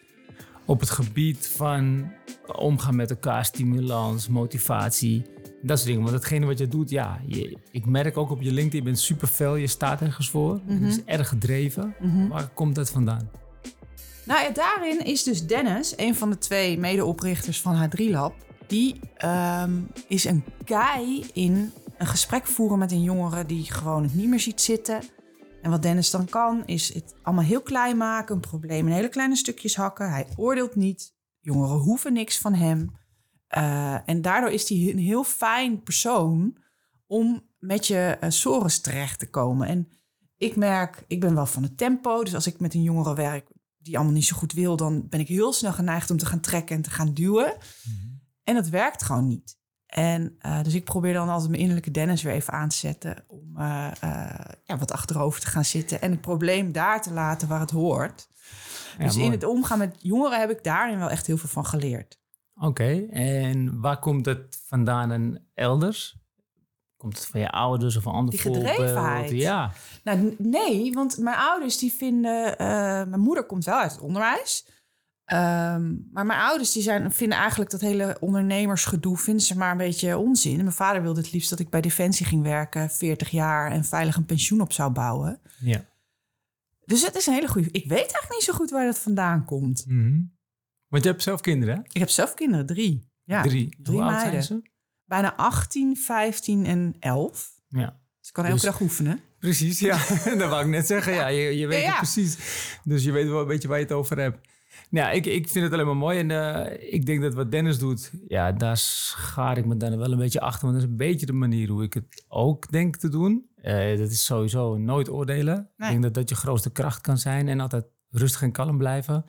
[0.70, 2.12] op het gebied van
[2.46, 5.22] omgaan met elkaar, stimulans, motivatie...
[5.62, 6.02] Dat soort dingen.
[6.02, 8.98] Want hetgene wat je doet, ja, je, ik merk ook op je LinkedIn, je bent
[8.98, 10.60] super fel, je staat ergens voor.
[10.66, 11.94] Het is erg gedreven.
[12.28, 13.30] Waar komt dat vandaan?
[14.24, 18.34] Nou ja, daarin is dus Dennis, een van de twee medeoprichters van H3 Lab,
[18.66, 19.72] die ehm,
[20.08, 24.40] is een guy in een gesprek voeren met een jongere die gewoon het niet meer
[24.40, 25.00] ziet zitten.
[25.62, 29.08] En wat Dennis dan kan, is het allemaal heel klein maken, een probleem in hele
[29.08, 30.10] kleine stukjes hakken.
[30.10, 32.98] Hij oordeelt niet, jongeren hoeven niks van hem.
[33.46, 36.56] Eh, en daardoor is hij een heel fijn persoon
[37.06, 39.68] om met je uh, sores terecht te komen.
[39.68, 39.88] En
[40.36, 43.48] ik merk, ik ben wel van het tempo, dus als ik met een jongere werk
[43.78, 46.40] die allemaal niet zo goed wil, dan ben ik heel snel geneigd om te gaan
[46.40, 47.56] trekken en te gaan duwen.
[48.44, 49.58] En dat werkt gewoon niet.
[49.90, 53.24] En uh, dus ik probeer dan altijd mijn innerlijke Dennis weer even aan te zetten
[53.26, 54.30] om uh, uh,
[54.64, 58.28] ja, wat achterover te gaan zitten en het probleem daar te laten waar het hoort.
[58.98, 59.26] Ja, dus mooi.
[59.26, 62.18] in het omgaan met jongeren heb ik daarin wel echt heel veel van geleerd.
[62.54, 66.18] Oké, en waar komt het vandaan en elders?
[66.96, 69.30] Komt het van je ouders of een ander Die gedrevenheid.
[69.30, 69.72] Ja,
[70.04, 72.58] Nou, nee, want mijn ouders die vinden...
[72.58, 72.66] eh,
[73.04, 74.66] mijn moeder komt wel uit het onderwijs.
[75.30, 79.16] Ehm, maar mijn ouders die zijn, vinden eigenlijk dat hele ondernemersgedoe...
[79.16, 80.56] vinden ze maar een beetje onzin.
[80.56, 82.90] Mijn vader wilde het liefst dat ik bij Defensie ging werken...
[82.90, 85.40] 40 jaar en veilig een pensioen op zou bouwen.
[85.60, 85.88] ja.
[86.84, 87.68] Dus het is een hele goede...
[87.70, 89.84] Ik weet eigenlijk niet zo goed waar dat vandaan komt.
[89.86, 90.20] Mhm.
[90.88, 91.80] Want je hebt zelf kinderen, hè?
[91.82, 93.08] Ik heb zelf kinderen, drie.
[93.24, 93.76] Ja, Drie.
[93.82, 94.42] drie Hoe oud meiden.
[94.44, 94.70] zijn ze?
[95.04, 97.50] Bijna 18, 15 en 11.
[97.68, 97.86] Ja.
[98.18, 99.20] Dus ik kan Dus- elke dag oefenen.
[99.38, 99.96] Precies, ja.
[100.38, 101.12] dat wou ik net zeggen.
[101.12, 102.38] Ja, je, je weet Ja, het precies.
[102.84, 104.48] Dus je weet wel een beetje waar je het over hebt.
[104.90, 106.18] Nou, ik, ik vind het alleen maar mooi.
[106.18, 110.12] En eh, ik denk dat wat Dennis doet, ja, daar schaar ik me dan wel
[110.12, 110.62] een beetje achter.
[110.62, 113.48] Want dat is een beetje de manier hoe ik het ook denk te doen.
[113.56, 115.54] Eh, dat is sowieso nooit oordelen.
[115.54, 115.88] Nee.
[115.88, 117.48] Ik denk dat dat je grootste kracht kan zijn.
[117.48, 119.24] En altijd rustig en kalm blijven.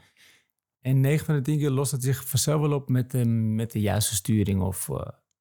[0.81, 3.71] En 9 van de 10 keer lost het zich vanzelf wel op met, de met
[3.71, 4.61] de juiste sturing.
[4.61, 4.95] Of, eh,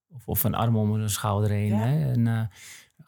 [0.08, 1.68] of, of een arm om een schouder heen.
[1.68, 1.78] Ja.
[1.78, 2.12] Hè?
[2.12, 2.42] En, eh,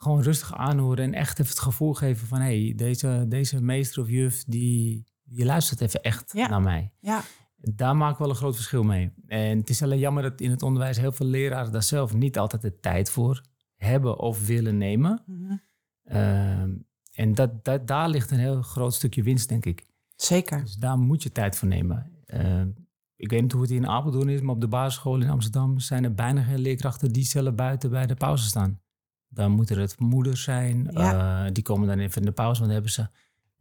[0.03, 2.41] gewoon rustig aanhoren en echt even het gevoel geven van...
[2.41, 6.49] hé, hey, deze, deze meester of juf, die, die luistert even echt Ja.
[6.49, 6.93] naar mij.
[7.01, 7.23] Ja,
[7.57, 9.13] Daar maak ik wel een groot verschil mee.
[9.27, 12.39] En het is alleen jammer dat in het onderwijs heel veel leraren daar zelf niet
[12.39, 13.43] altijd de tijd voor
[13.77, 15.23] hebben of willen nemen.
[15.27, 15.57] Mhm.
[16.05, 16.71] Ehm,
[17.13, 19.87] en dat, dat, daar ligt een heel groot stukje winst, denk ik.
[20.17, 20.61] zeker.
[20.61, 22.11] Dus daar moet je tijd voor nemen.
[22.25, 22.69] Ehm,
[23.17, 25.79] ik weet niet hoe het hier in Apeldoorn is, maar op de basisschool in Amsterdam
[25.79, 28.81] zijn er bijna geen leerkrachten die zelf buiten bij de pauze staan.
[29.29, 30.89] Dan moeten het moeders zijn.
[30.93, 31.45] Ja.
[31.47, 33.09] eh, die komen dan even in de pauze, want dan hebben ze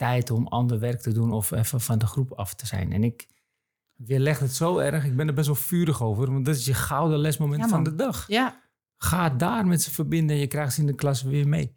[0.07, 2.91] tijd om ander werk te doen of even van de groep af te zijn.
[2.93, 3.27] En ik
[3.95, 6.73] weerleg het zo erg, ik ben er best wel vurig over, want dat is je
[6.73, 8.27] gouden lesmoment Ja, van de dag.
[8.27, 8.59] Ja,
[8.97, 11.75] Ga daar met ze verbinden en je krijgt ze in de klas weer mee.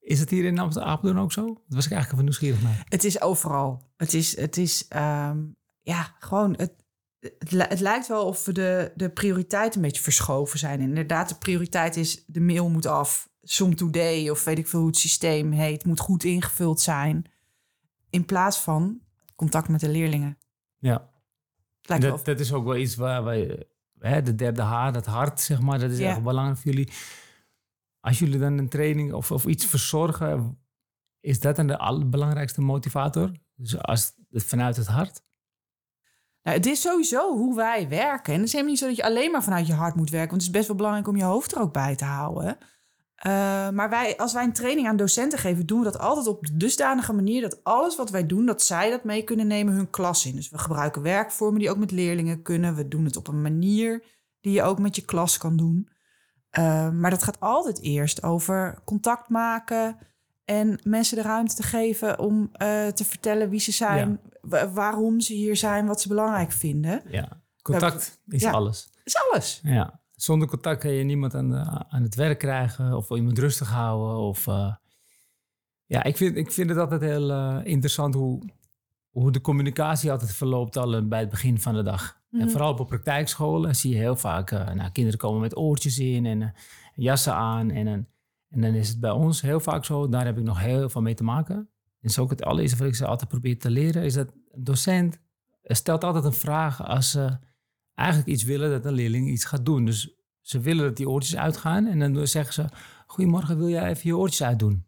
[0.00, 1.44] Is het hier in Amsterdam Apeldoorn ook zo?
[1.46, 2.82] Dat was ik eigenlijk even nieuwsgierig naar.
[2.88, 3.92] Het is overal.
[3.96, 5.38] Het is, het is ehm,
[5.80, 6.72] ja, gewoon, het,
[7.18, 10.80] het, li- het lijkt wel of we de, de prioriteiten een beetje verschoven zijn.
[10.80, 13.28] Inderdaad, de prioriteit is de mail moet af.
[13.42, 15.84] Som today of weet ik veel hoe het systeem heet.
[15.84, 17.24] Moet goed ingevuld zijn.
[18.14, 19.00] In plaats van
[19.34, 20.38] contact met de leerlingen.
[20.78, 21.10] Ja.
[21.82, 23.66] Lijkt Dat, is ook wel iets waar wij,
[23.98, 26.10] hè, de derde H, dat hart, zeg maar, dat is Ja.
[26.10, 26.92] echt belangrijk voor jullie.
[28.00, 30.58] Als jullie dan een training of, of iets verzorgen,
[31.20, 33.30] is dat dan de allerbelangrijkste motivator?
[33.54, 35.22] Dus als het vanuit het hart?
[36.42, 38.32] Nou, het is sowieso hoe wij werken.
[38.32, 40.30] En het is helemaal niet zo dat je alleen maar vanuit je hart moet werken.
[40.30, 42.58] Want het is best wel belangrijk om je hoofd er ook bij te houden.
[43.14, 43.32] Eh,
[43.70, 47.12] maar wij, als wij een training aan docenten geven, doen we dat altijd op dusdanige
[47.12, 50.34] manier dat alles wat wij doen, dat zij dat mee kunnen nemen hun klas in.
[50.34, 52.74] Dus we gebruiken werkvormen die ook met leerlingen kunnen.
[52.74, 54.02] We doen het op een manier
[54.40, 55.88] die je ook met je klas kan doen.
[56.50, 59.96] Eh, maar dat gaat altijd eerst over contact maken
[60.44, 65.20] en mensen de ruimte te geven om eh, te vertellen wie ze zijn, wa- waarom
[65.20, 67.02] ze hier zijn, wat ze belangrijk vinden.
[67.10, 67.42] Ja.
[67.62, 68.50] Contact is Ja.
[68.50, 68.90] alles.
[69.04, 69.60] Is alles.
[69.62, 70.00] Ja.
[70.14, 73.68] Zonder contact kan je niemand aan, de- aan het werk krijgen of wil iemand rustig
[73.70, 74.16] houden.
[74.18, 74.74] Of, eh,
[75.86, 78.42] ja, ik vind, ik vind het altijd heel eh, interessant hoe,
[79.10, 82.22] hoe de communicatie altijd verloopt al eh, bij het begin van de dag.
[82.30, 82.48] En Mhm.
[82.48, 86.54] vooral op praktijkscholen zie je heel vaak, nou, kinderen komen met oortjes in en
[86.94, 87.70] jassen aan.
[87.70, 90.88] En, en dan is het bij ons heel vaak zo, daar heb ik nog heel
[90.88, 91.56] veel mee te maken.
[91.56, 91.68] En
[92.10, 95.18] is ook het allereerste wat ik ze altijd probeer te leren, is dat een docent
[95.62, 97.38] stelt altijd een vraag als ze
[97.94, 99.84] eigenlijk iets willen dat een leerling iets gaat doen.
[99.84, 102.64] Dus ze willen dat die oortjes uitgaan en dan zeggen ze,
[103.06, 104.86] goedemorgen, wil jij even je oortjes uitdoen?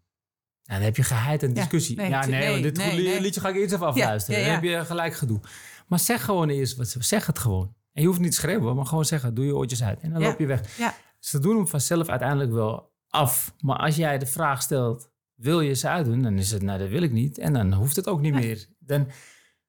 [0.64, 1.96] Nou, dan heb je geheid en Ja, discussie.
[1.96, 3.20] nee, ja, nee, nee, want dit nee, goede nee.
[3.20, 4.40] liedje ga ik eerst even afluisteren.
[4.40, 4.52] ja, ja.
[4.52, 5.40] Dan heb je gelijk gedoe.
[5.86, 7.74] Maar zeg gewoon eerst wat ze zeg het gewoon.
[7.92, 10.00] En je hoeft niet te schreeuwen, maar gewoon zeggen, doe je oortjes uit.
[10.00, 10.78] En dan loop je weg.
[11.18, 13.54] Ze doen hem vanzelf uiteindelijk wel af.
[13.60, 16.22] Maar als jij de vraag stelt, wil je ze uitdoen?
[16.22, 17.38] Dan is het, nou dat wil ik niet.
[17.38, 18.66] En dan hoeft het ook niet meer.
[18.78, 19.08] Dan,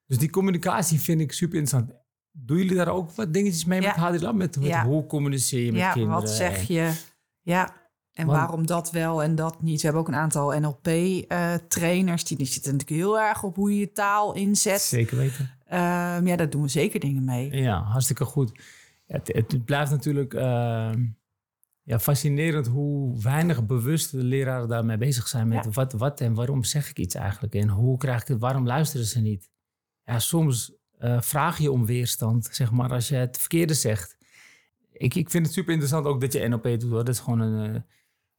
[0.05, 1.99] dus die communicatie vind ik super interessant.
[2.39, 4.01] Doen jullie daar ook wat dingetjes mee met Ja.
[4.11, 4.35] HD Lab?
[4.35, 4.85] Met, met Ja.
[4.85, 6.19] hoe communiceer je met ja, kinderen?
[6.19, 6.93] wat zeg je?
[7.41, 7.75] Ja,
[8.13, 9.75] en Want- waarom dat wel en dat niet?
[9.77, 12.23] We hebben ook een aantal NLP-trainers.
[12.23, 14.81] die, die zitten natuurlijk heel erg op hoe je je taal inzet.
[14.81, 15.49] Zeker weten.
[15.65, 17.51] Ehm, ja, daar doen we zeker dingen mee.
[17.61, 18.51] Ja, hartstikke goed.
[19.05, 21.05] Ja, het, het blijft natuurlijk ehm,
[21.83, 25.47] ja, fascinerend hoe weinig bewust de leraren daarmee bezig zijn.
[25.47, 25.71] Met Ja.
[25.71, 27.55] wat, wat en waarom zeg ik iets eigenlijk?
[27.55, 29.49] En hoe krijg ik het, waarom luisteren ze niet?
[30.03, 34.17] Ja, soms eh, vraag je om weerstand, zeg maar, als je het verkeerde zegt.
[34.91, 36.81] Ik, ik vind het super interessant ook dat je NLP doet.
[36.81, 37.05] Hoor.
[37.05, 37.81] Dat is gewoon een, eh,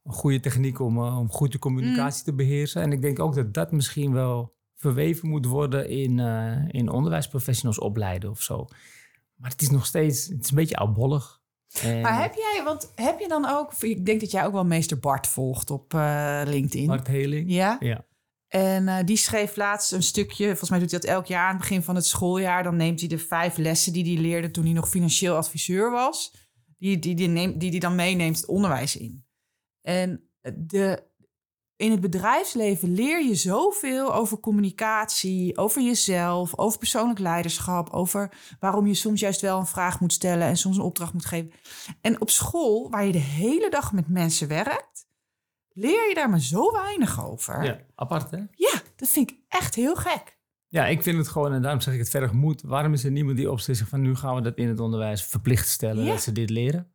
[0.03, 2.81] een goede techniek om, eh, om goed je communicatie te beheersen.
[2.81, 6.19] En ik denk ook dat dat misschien wel verweven moet worden in,
[6.67, 8.67] in onderwijsprofessionals opleiden of zo.
[9.35, 11.41] Maar het is nog steeds, het is een beetje oudbollig.
[11.83, 13.73] En Maar heb jij, want heb je dan ook...
[13.79, 15.93] Ik denk dat jij ook wel meester Bart volgt op
[16.45, 16.87] LinkedIn.
[16.87, 17.51] Bart Heling.
[17.51, 17.77] Ja?
[17.79, 18.05] Ja.
[18.49, 21.49] En eh, die schreef laatst een stukje, volgens mij doet hij dat elk jaar aan
[21.49, 22.63] het begin van het schooljaar.
[22.63, 26.47] Dan neemt hij de vijf lessen die hij leerde toen hij nog financieel adviseur was.
[26.77, 29.25] Die die, die, neemt, die, die dan meeneemt het onderwijs in.
[29.81, 31.09] En de,
[31.79, 38.87] in het bedrijfsleven leer je zoveel over communicatie, over jezelf, over persoonlijk leiderschap, over waarom
[38.87, 41.51] je soms juist wel een vraag moet stellen en soms een opdracht moet geven.
[42.01, 44.88] En op school, waar je de hele dag met mensen werkt,
[45.73, 47.63] leer je daar maar zo weinig over.
[47.63, 48.37] ja, apart hè?
[48.37, 50.37] Ja, dat vind ik echt heel gek.
[50.67, 52.61] Ja, ik vind het gewoon, en daarom zeg ik het verder moet.
[52.61, 55.67] Waarom is er niemand die opstelt van nu gaan we dat in het onderwijs verplicht
[55.67, 56.09] stellen Ja.
[56.11, 56.93] dat ze dit leren?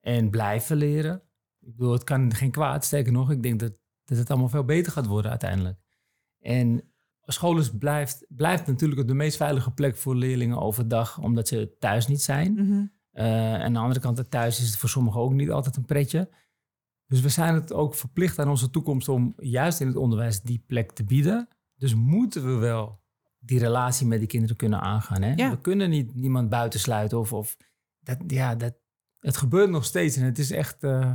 [0.00, 1.22] En blijven leren.
[1.60, 2.84] Ik bedoel, het kan geen kwaad.
[2.84, 3.72] Sterker nog, ik denk dat,
[4.04, 5.78] dat het allemaal veel beter gaat worden uiteindelijk.
[6.38, 6.92] En
[7.26, 12.06] school is blijft, blijft natuurlijk de meest veilige plek voor leerlingen overdag, omdat ze thuis
[12.06, 12.58] niet zijn.
[13.12, 15.84] Eh, en aan de andere kant, thuis is het voor sommigen ook niet altijd een
[15.84, 16.30] pretje.
[17.12, 20.64] Dus we zijn het ook verplicht aan onze toekomst om juist in het onderwijs die
[20.66, 21.48] plek te bieden.
[21.76, 23.00] Dus moeten we wel
[23.38, 25.22] die relatie met die kinderen kunnen aangaan.
[25.22, 25.32] Hè?
[25.34, 25.50] Ja.
[25.50, 27.56] We kunnen niet niemand buitensluiten of, of
[28.00, 28.74] dat, ja, dat,
[29.18, 31.12] het gebeurt nog steeds en het is echt, eh,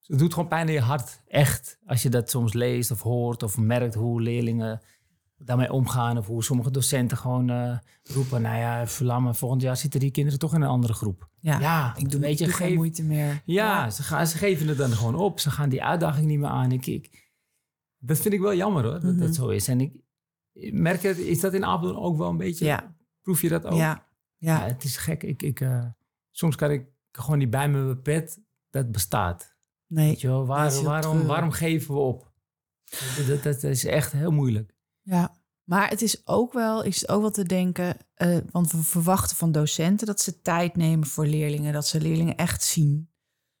[0.00, 1.78] het doet gewoon pijn in je hart, echt.
[1.86, 4.80] Als je dat soms leest of hoort of merkt hoe leerlingen
[5.44, 10.00] daarmee omgaan of hoe sommige docenten gewoon eh, roepen, nou ja, verlammen, volgend jaar zitten
[10.00, 11.28] die kinderen toch in een andere groep.
[11.40, 13.42] Ja, Ja, ik doe, weet je, doe geen moeite meer.
[13.44, 15.40] Ja, Ze, gaan, ze geven het dan gewoon op.
[15.40, 16.72] Ze gaan die uitdaging niet meer aan.
[16.72, 17.30] Ik, ik,
[17.98, 19.18] dat vind ik wel jammer hoor, dat Mhm.
[19.18, 19.68] dat zo is.
[19.68, 19.92] En ik,
[20.72, 22.64] merk het, is dat in Apeldoorn ook wel een beetje?
[22.64, 22.94] Ja.
[23.22, 23.78] Proef je dat ook?
[23.78, 24.58] Ja, ja.
[24.58, 25.22] Ja, het is gek.
[25.22, 25.84] Ik, ik, eh,
[26.30, 29.54] soms kan ik gewoon niet bij me bed dat bestaat.
[29.86, 30.08] nee.
[30.08, 30.46] Weet je wel?
[30.46, 32.30] Waar- waarom, waarom geven we op?
[33.16, 34.71] Dat, dat, dat is echt heel moeilijk.
[35.02, 38.82] Ja, maar het is ook wel, is het ook wel te denken, eh, want we
[38.82, 43.10] verwachten van docenten dat ze tijd nemen voor leerlingen, dat ze leerlingen echt zien.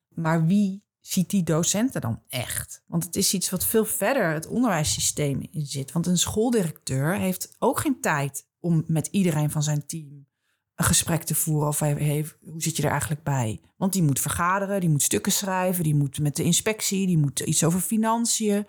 [0.08, 2.82] Maar wie ziet die docenten dan echt?
[2.86, 5.92] Want het is iets wat veel verder het onderwijssysteem in zit.
[5.92, 10.26] Want een schooldirecteur heeft ook geen tijd om met iedereen van zijn team
[10.74, 13.60] een gesprek te voeren of hij heeft, hoe zit je er eigenlijk bij?
[13.76, 17.40] Want die moet vergaderen, die moet stukken schrijven, die moet met de inspectie, die moet
[17.40, 18.66] iets over financiën.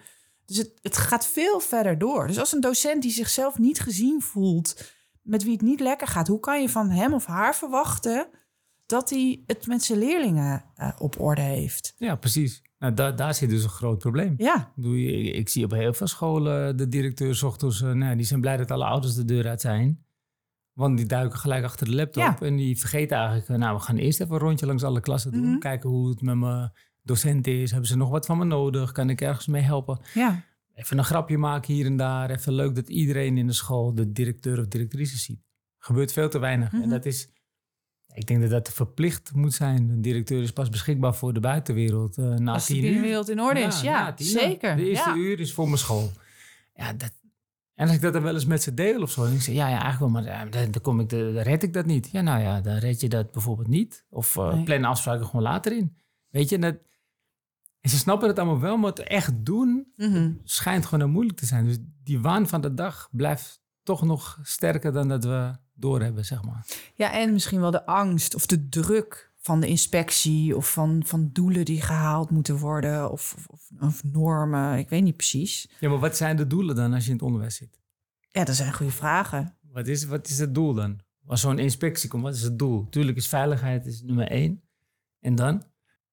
[0.54, 2.28] Dus het, het gaat veel verder door.
[2.28, 6.28] Dus als een docent die zichzelf niet gezien voelt, met wie het niet lekker gaat,
[6.28, 8.28] hoe kan je van hem of haar verwachten
[8.86, 11.96] dat hij het met zijn leerlingen uh, op orde heeft?
[11.98, 12.62] Ja, precies.
[12.78, 14.34] Nou, da daar zit dus een groot probleem.
[14.38, 14.74] Ja.
[14.76, 18.58] Ik, ik zie op heel veel scholen de directeurs ochtends, uh, nou, die zijn blij
[18.58, 20.06] dat alle ouders de deur uit zijn.
[20.74, 22.38] Want die duiken gelijk achter de laptop Ja.
[22.40, 25.32] en die vergeten eigenlijk, uh, nou, we gaan eerst even een rondje langs alle klassen
[25.32, 25.50] doen.
[25.50, 25.60] Mhm.
[25.60, 26.72] Kijken hoe het met mijn
[27.04, 27.72] docent is.
[27.72, 28.92] Hebben ze nog wat van me nodig?
[28.92, 30.00] Kan ik ergens mee helpen?
[30.14, 30.44] Ja.
[30.74, 32.30] Even een grapje maken hier en daar.
[32.30, 35.42] Even leuk dat iedereen in de school de directeur of directrice ziet.
[35.78, 36.72] Gebeurt veel te weinig.
[36.72, 36.82] Mhm.
[36.82, 37.30] En dat is,
[38.14, 39.90] ik denk dat dat verplicht moet zijn.
[39.90, 43.60] Een directeur is pas beschikbaar voor de buitenwereld uh, na Als de binnenwereld in orde
[43.60, 44.76] is, ja, zeker.
[44.76, 45.16] De eerste ja.
[45.16, 46.12] uur is voor mijn school.
[46.74, 47.12] Ja, dat,
[47.76, 49.26] en als ik dat dan wel eens met ze deel of zo.
[49.26, 51.64] En ik zeg, ja, ja eigenlijk wel, maar dan, dan, kom ik de, dan red
[51.64, 52.10] ik dat niet.
[52.12, 54.06] Ja, nou ja, dan red je dat bijvoorbeeld niet.
[54.10, 54.64] Of uh, Nee.
[54.64, 55.98] plan afspraken gewoon later in.
[56.30, 56.76] Weet je, en dat,
[57.84, 60.32] en ze snappen het allemaal wel, maar het echt doen Mhm.
[60.44, 61.66] schijnt gewoon heel moeilijk te zijn.
[61.66, 66.44] Dus die waan van de dag blijft toch nog sterker dan dat we doorhebben, zeg
[66.44, 66.66] maar.
[66.96, 71.30] Ja, en misschien wel de angst of de druk van de inspectie of van, van
[71.34, 74.78] doelen die gehaald moeten worden of, of, of normen.
[74.78, 75.70] Ik weet niet precies.
[75.80, 77.80] Ja, maar wat zijn de doelen dan als je in het onderwijs zit?
[78.32, 79.56] Ja, dat zijn goede vragen.
[79.72, 81.00] Wat is, wat is het doel dan?
[81.26, 82.90] Als zo'n inspectie komt, wat is het doel?
[82.90, 84.62] Tuurlijk is veiligheid is nummer één.
[85.20, 85.64] En dan?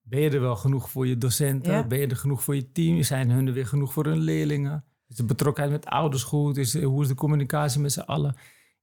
[0.03, 1.73] Ben je er wel genoeg voor je docenten?
[1.73, 1.87] Ja.
[1.87, 3.03] Ben je er genoeg voor je team?
[3.03, 4.85] Zijn hun er weer genoeg voor hun leerlingen?
[5.09, 6.57] Is de betrokkenheid met ouders goed?
[6.57, 8.37] Is, hoe is de communicatie met z'n allen?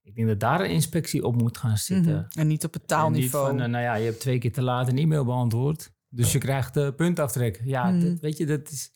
[0.03, 2.13] Ik denk dat daar een inspectie op moet gaan zitten.
[2.13, 2.39] Mhm.
[2.39, 3.47] En niet op het taalniveau.
[3.47, 5.91] van, eh, nou ja, je hebt twee keer te laat een e-mail beantwoord.
[6.09, 7.61] Dus je krijgt de puntaftrek.
[7.63, 8.91] Ja, dat, weet je, dat is...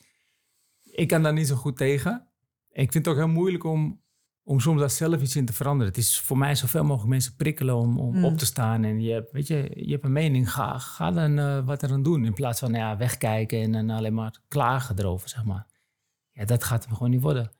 [0.83, 2.27] Ik kan daar niet zo goed tegen.
[2.69, 4.01] Ik vind het ook heel moeilijk om,
[4.51, 5.87] om soms daar zelf iets in te veranderen.
[5.93, 8.25] Het is voor mij zoveel mogelijk mensen prikkelen om, om Hmm.
[8.25, 8.83] op te staan.
[8.83, 10.51] En je hebt, weet je, je hebt een mening.
[10.51, 12.25] Ga, ga dan eh, wat er aan doen.
[12.25, 15.67] In plaats van nou ja, wegkijken en dan alleen maar klagen erover, zeg maar.
[16.31, 17.51] Ja, dat gaat hem gewoon niet worden.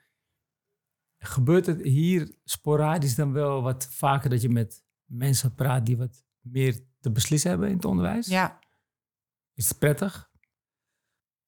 [1.17, 6.23] Gebeurt het hier sporadisch dan wel wat vaker dat je met mensen praat die wat
[6.39, 8.27] meer te beslissen hebben in het onderwijs?
[8.27, 8.59] Ja.
[9.53, 10.29] Is het prettig?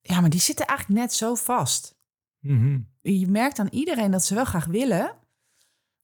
[0.01, 1.97] ja, maar die zitten eigenlijk net zo vast.
[2.39, 2.79] Mhm.
[3.01, 5.21] Je merkt aan iedereen dat ze wel graag willen.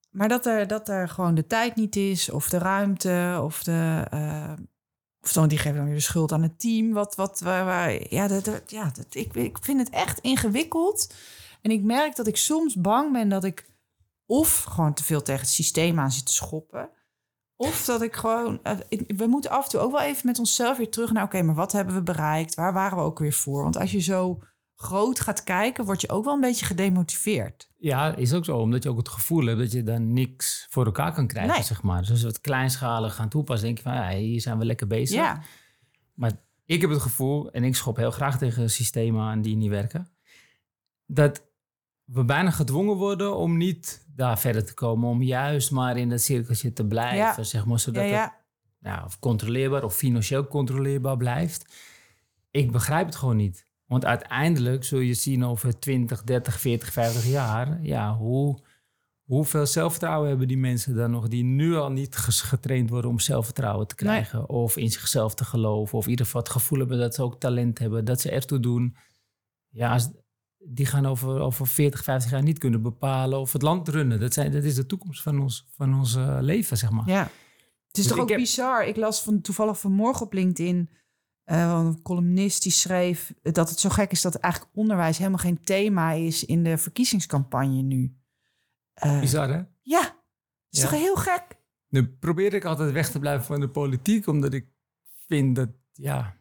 [0.09, 4.05] Maar dat er, dat er gewoon de tijd niet is, of de ruimte, of de.
[4.09, 4.53] eh,
[5.21, 6.93] of dan die geven dan weer de schuld aan het team.
[6.93, 11.13] Wat, wat, waar, waar- ja, dat, dat- ja dat, ik, ik vind het echt ingewikkeld.
[11.61, 13.69] En ik merk dat ik soms bang ben dat ik
[14.25, 16.89] of gewoon te veel tegen het systeem aan zit te schoppen.
[17.55, 18.59] Of dat ik gewoon.
[18.63, 21.23] eh, we moeten af en toe ook wel even met onszelf weer terug naar.
[21.23, 22.55] Oké, maar wat hebben we bereikt?
[22.55, 23.63] Waar waren we ook weer voor?
[23.63, 24.39] Want als je zo
[24.81, 27.69] groot gaat kijken, word je ook wel een beetje gedemotiveerd.
[27.77, 28.57] Ja, is ook zo.
[28.57, 31.63] Omdat je ook het gevoel hebt dat je dan niks voor elkaar kan krijgen, Nee.
[31.63, 31.99] zeg maar.
[32.01, 34.87] Dus als we het kleinschalig gaan toepassen, denk je van, ja, hier zijn we lekker
[34.87, 35.15] bezig.
[35.17, 35.41] Ja,
[36.13, 36.31] Maar
[36.65, 40.09] ik heb het gevoel, en ik schop heel graag tegen systemen aan die niet werken,
[41.05, 41.47] dat
[42.03, 45.09] we bijna gedwongen worden om niet daar verder te komen.
[45.09, 47.43] Om juist maar in dat cirkeltje te blijven, Ja.
[47.43, 47.79] zeg maar.
[47.79, 48.31] Zodat ja, het
[48.79, 51.73] nou, of controleerbaar of financieel controleerbaar blijft.
[52.51, 53.67] Ik begrijp het gewoon niet.
[53.89, 57.81] Want uiteindelijk zul je zien over 20, 30, 40, 50 jaar...
[57.81, 58.59] Ja, hoe,
[59.23, 61.27] hoeveel zelfvertrouwen hebben die mensen dan nog...
[61.27, 64.03] die nu al niet getraind worden om zelfvertrouwen te Nee.
[64.13, 64.49] krijgen...
[64.49, 65.97] of in zichzelf te geloven...
[65.97, 68.05] of in ieder geval het gevoel hebben dat ze ook talent hebben...
[68.05, 68.95] dat ze ertoe doen.
[69.69, 70.09] Ja, als-
[70.57, 73.39] die gaan over, over 40, 50 jaar niet kunnen bepalen...
[73.39, 74.19] of het land runnen.
[74.19, 77.07] Dat, zijn, dat is de toekomst van ons, van ons eh, leven, zeg maar.
[77.07, 77.21] Ja.
[77.87, 78.87] Het is Dus toch ook heb- bizar.
[78.87, 80.89] Ik las van, toevallig vanmorgen op LinkedIn
[81.49, 85.63] eh, een columnist die schreef dat het zo gek is dat eigenlijk onderwijs helemaal geen
[85.63, 88.15] thema is in de verkiezingscampagne nu.
[88.93, 89.61] Eh, Bizar, hè?
[89.81, 90.13] ja, het
[90.69, 90.89] is Ja.
[90.89, 91.43] toch heel gek?
[91.87, 94.67] Nu probeer ik altijd weg te blijven van de politiek, omdat ik
[95.27, 96.35] vind dat, ja,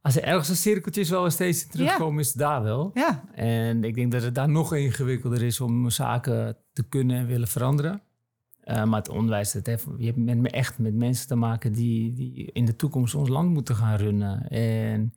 [0.00, 2.90] als er ergens een cirkeltjes wel eens steeds terugkomen, is het daar wel.
[2.94, 7.26] Ja, En ik denk dat het daar nog ingewikkelder is om zaken te kunnen en
[7.26, 8.02] willen veranderen.
[8.66, 12.52] Eh, maar het onderwijs, dat heeft, je hebt echt met mensen te maken die, die
[12.52, 14.48] in de toekomst ons land moeten gaan runnen.
[14.48, 15.14] En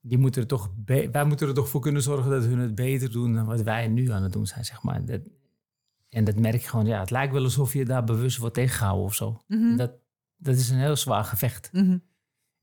[0.00, 3.12] die moeten er toch wij moeten er toch voor kunnen zorgen dat hun het beter
[3.12, 5.04] doen dan wat wij nu aan het doen zijn, zeg maar.
[5.04, 5.20] Dat,
[6.08, 9.04] en dat merk je gewoon, ja, het lijkt wel alsof je daar bewust wordt tegengehouden
[9.04, 9.40] of zo.
[9.46, 9.76] Mhm.
[9.76, 9.92] Dat,
[10.36, 11.70] dat is een heel zwaar gevecht.
[11.72, 11.98] Mhm.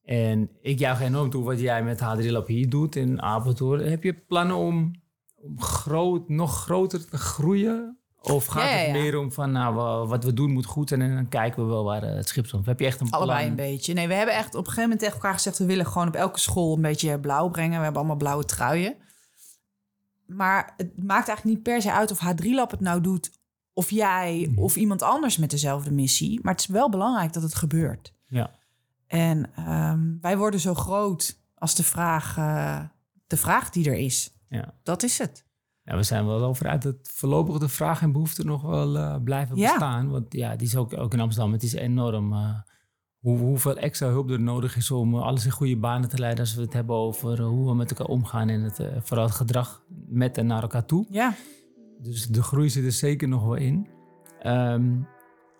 [0.04, 3.90] En ik juich enorm toe wat jij met H3 Lab hier doet in Apeldoorn.
[3.90, 4.92] Heb je plannen om,
[5.36, 7.97] om groot, nog groter te groeien?
[8.22, 10.92] Of gaat Ja, ja, het meer om van nou, wa- wat we doen moet goed
[10.92, 12.66] en dan kijken we wel waar eh, het schip stond?
[12.66, 13.50] Heb je echt een allebei plan?
[13.50, 13.94] een beetje.
[13.94, 15.58] Nee, we hebben echt op een gegeven moment tegen elkaar gezegd...
[15.58, 17.78] we willen gewoon op elke school een beetje blauw brengen.
[17.78, 18.96] We hebben allemaal blauwe truien.
[20.26, 23.32] Maar het maakt eigenlijk niet per se uit of H3 Lab het nou doet...
[23.74, 24.60] of jij Mhm.
[24.62, 26.40] of iemand anders met dezelfde missie.
[26.42, 28.14] Maar het is wel belangrijk dat het gebeurt.
[28.28, 28.52] Ja.
[29.08, 32.80] En ehm, wij worden zo groot als de vraag, eh,
[33.28, 34.34] de vraag die er is.
[34.50, 34.74] Ja.
[34.84, 35.46] Dat is het.
[35.90, 39.16] Ja, we zijn wel over uit dat voorlopig de vraag en behoefte nog wel eh,
[39.24, 39.70] blijven Ja.
[39.72, 40.10] bestaan.
[40.10, 41.52] Want ja, die is ook, ook in Amsterdam.
[41.52, 42.50] Het is enorm eh,
[43.20, 46.40] hoe, hoeveel extra hulp er nodig is om alles in goede banen te leiden.
[46.44, 49.36] Als we het hebben over eh, hoe we met elkaar omgaan en het, vooral het
[49.36, 51.06] gedrag met en naar elkaar toe.
[51.10, 51.34] Ja,
[52.02, 53.88] Dus de groei zit er zeker nog wel in.
[54.42, 54.92] Ehm,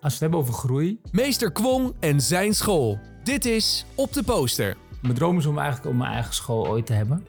[0.00, 1.00] we het hebben over groei.
[1.12, 2.98] Meester Kwong en zijn school.
[3.24, 4.76] Dit is Op de Poster.
[5.02, 7.26] Mijn droom is om eigenlijk om mijn eigen school ooit te hebben.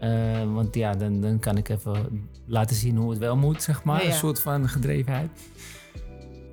[0.00, 3.84] Eh, want ja, dan, dan kan ik even laten zien hoe het wel moet, zeg
[3.84, 3.96] maar.
[3.96, 4.08] Ja, ja.
[4.08, 5.30] Een soort van gedrevenheid.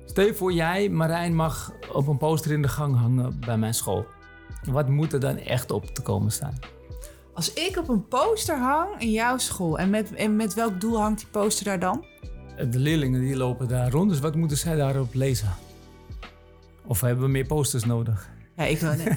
[0.04, 3.74] Stel je voor, jij, Marijn, mag op een poster in de gang hangen bij mijn
[3.74, 4.06] school.
[4.64, 6.54] Wat moet er dan echt op te komen staan?
[7.34, 11.00] Als ik op een poster hang in jouw school, en met, en met welk doel
[11.00, 12.04] hangt die poster daar dan?
[12.70, 15.48] De leerlingen die lopen daar rond, dus wat moeten zij daarop lezen?
[16.86, 18.30] Of hebben we meer posters nodig?
[18.56, 19.08] Ja, ik wil, nee.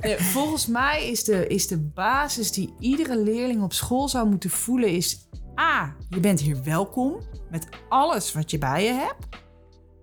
[0.00, 4.50] Nee, volgens mij is de, is de basis die iedere leerling op school zou moeten
[4.50, 5.28] voelen is...
[5.60, 7.20] A, je bent hier welkom
[7.50, 9.26] met alles wat je bij je hebt.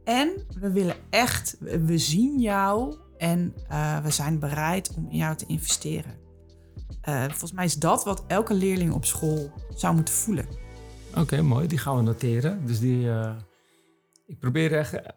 [0.03, 5.35] En we willen echt, we zien jou en eh, we zijn bereid om in jou
[5.35, 6.21] te investeren.
[7.03, 10.45] Eh, volgens mij is dat wat elke leerling op school zou moeten voelen.
[11.17, 11.67] Oké, mooi.
[11.67, 12.65] Die gaan we noteren.
[12.65, 13.35] Dus die, eh,
[14.25, 15.09] ik probeer echt eh,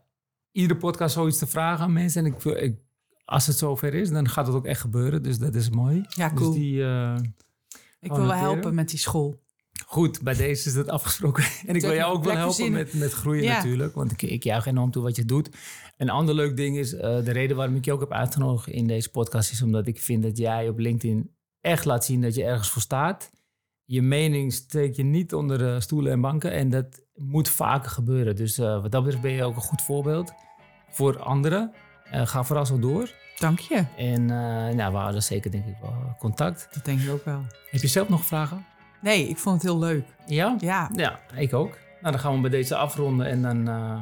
[0.52, 2.24] iedere podcast zoiets te vragen aan mensen.
[2.24, 2.78] En ik, ik,
[3.26, 5.22] als het zover is, dan gaat het ook echt gebeuren.
[5.22, 6.04] Dus dat is mooi.
[6.08, 6.50] Ja, cool.
[6.50, 7.16] Dus die, eh,
[8.00, 9.44] ik wil wel helpen met die school.
[9.86, 11.44] goed, bij deze is het afgesproken.
[11.66, 13.54] en ik wil jou ook wel helpen met, met groeien Ja.
[13.56, 13.94] natuurlijk.
[13.94, 15.48] Want ik, ik juich enorm toe wat je doet.
[15.96, 18.86] Een ander leuk ding is, eh, de reden waarom ik je ook heb uitgenodigd in
[18.86, 19.52] deze podcast...
[19.52, 22.82] is omdat ik vind dat jij op LinkedIn echt laat zien dat je ergens voor
[22.82, 23.30] staat.
[23.84, 26.52] Je mening steek je niet onder de stoelen en banken.
[26.52, 28.36] En dat moet vaker gebeuren.
[28.36, 30.32] Dus eh, wat dat betreft ben je ook een goed voorbeeld
[30.90, 31.72] voor anderen.
[32.10, 33.10] Eh, ga vooral zo door.
[33.38, 33.84] Dank je.
[33.96, 36.68] En eh, nou, we houden zeker denk ik wel contact.
[36.72, 37.42] Dat denk ik ook wel.
[37.70, 38.64] Heb je zelf nog vragen?
[39.00, 40.04] Nee, ik vond het heel leuk.
[40.26, 40.56] Ja?
[40.58, 41.78] Ja, Ja, ik ook.
[42.00, 43.98] Nou, dan gaan we bij deze afronden en dan eh,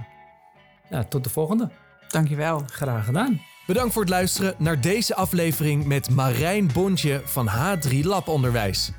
[0.91, 1.71] ja, tot de volgende.
[2.09, 2.63] dankjewel.
[2.67, 3.41] Graag gedaan.
[3.67, 8.93] Bedankt voor het luisteren naar deze aflevering met Marijn Bontje van H3 Lab Onderwijs.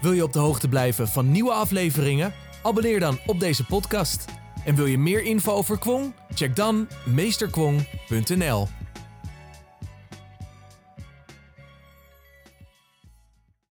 [0.00, 2.32] Wil je op de hoogte blijven van nieuwe afleveringen?
[2.62, 4.24] Abonneer dan op deze podcast.
[4.64, 6.12] En wil je meer info over Kwong?
[6.34, 8.81] Check dan meesterkwong.nl.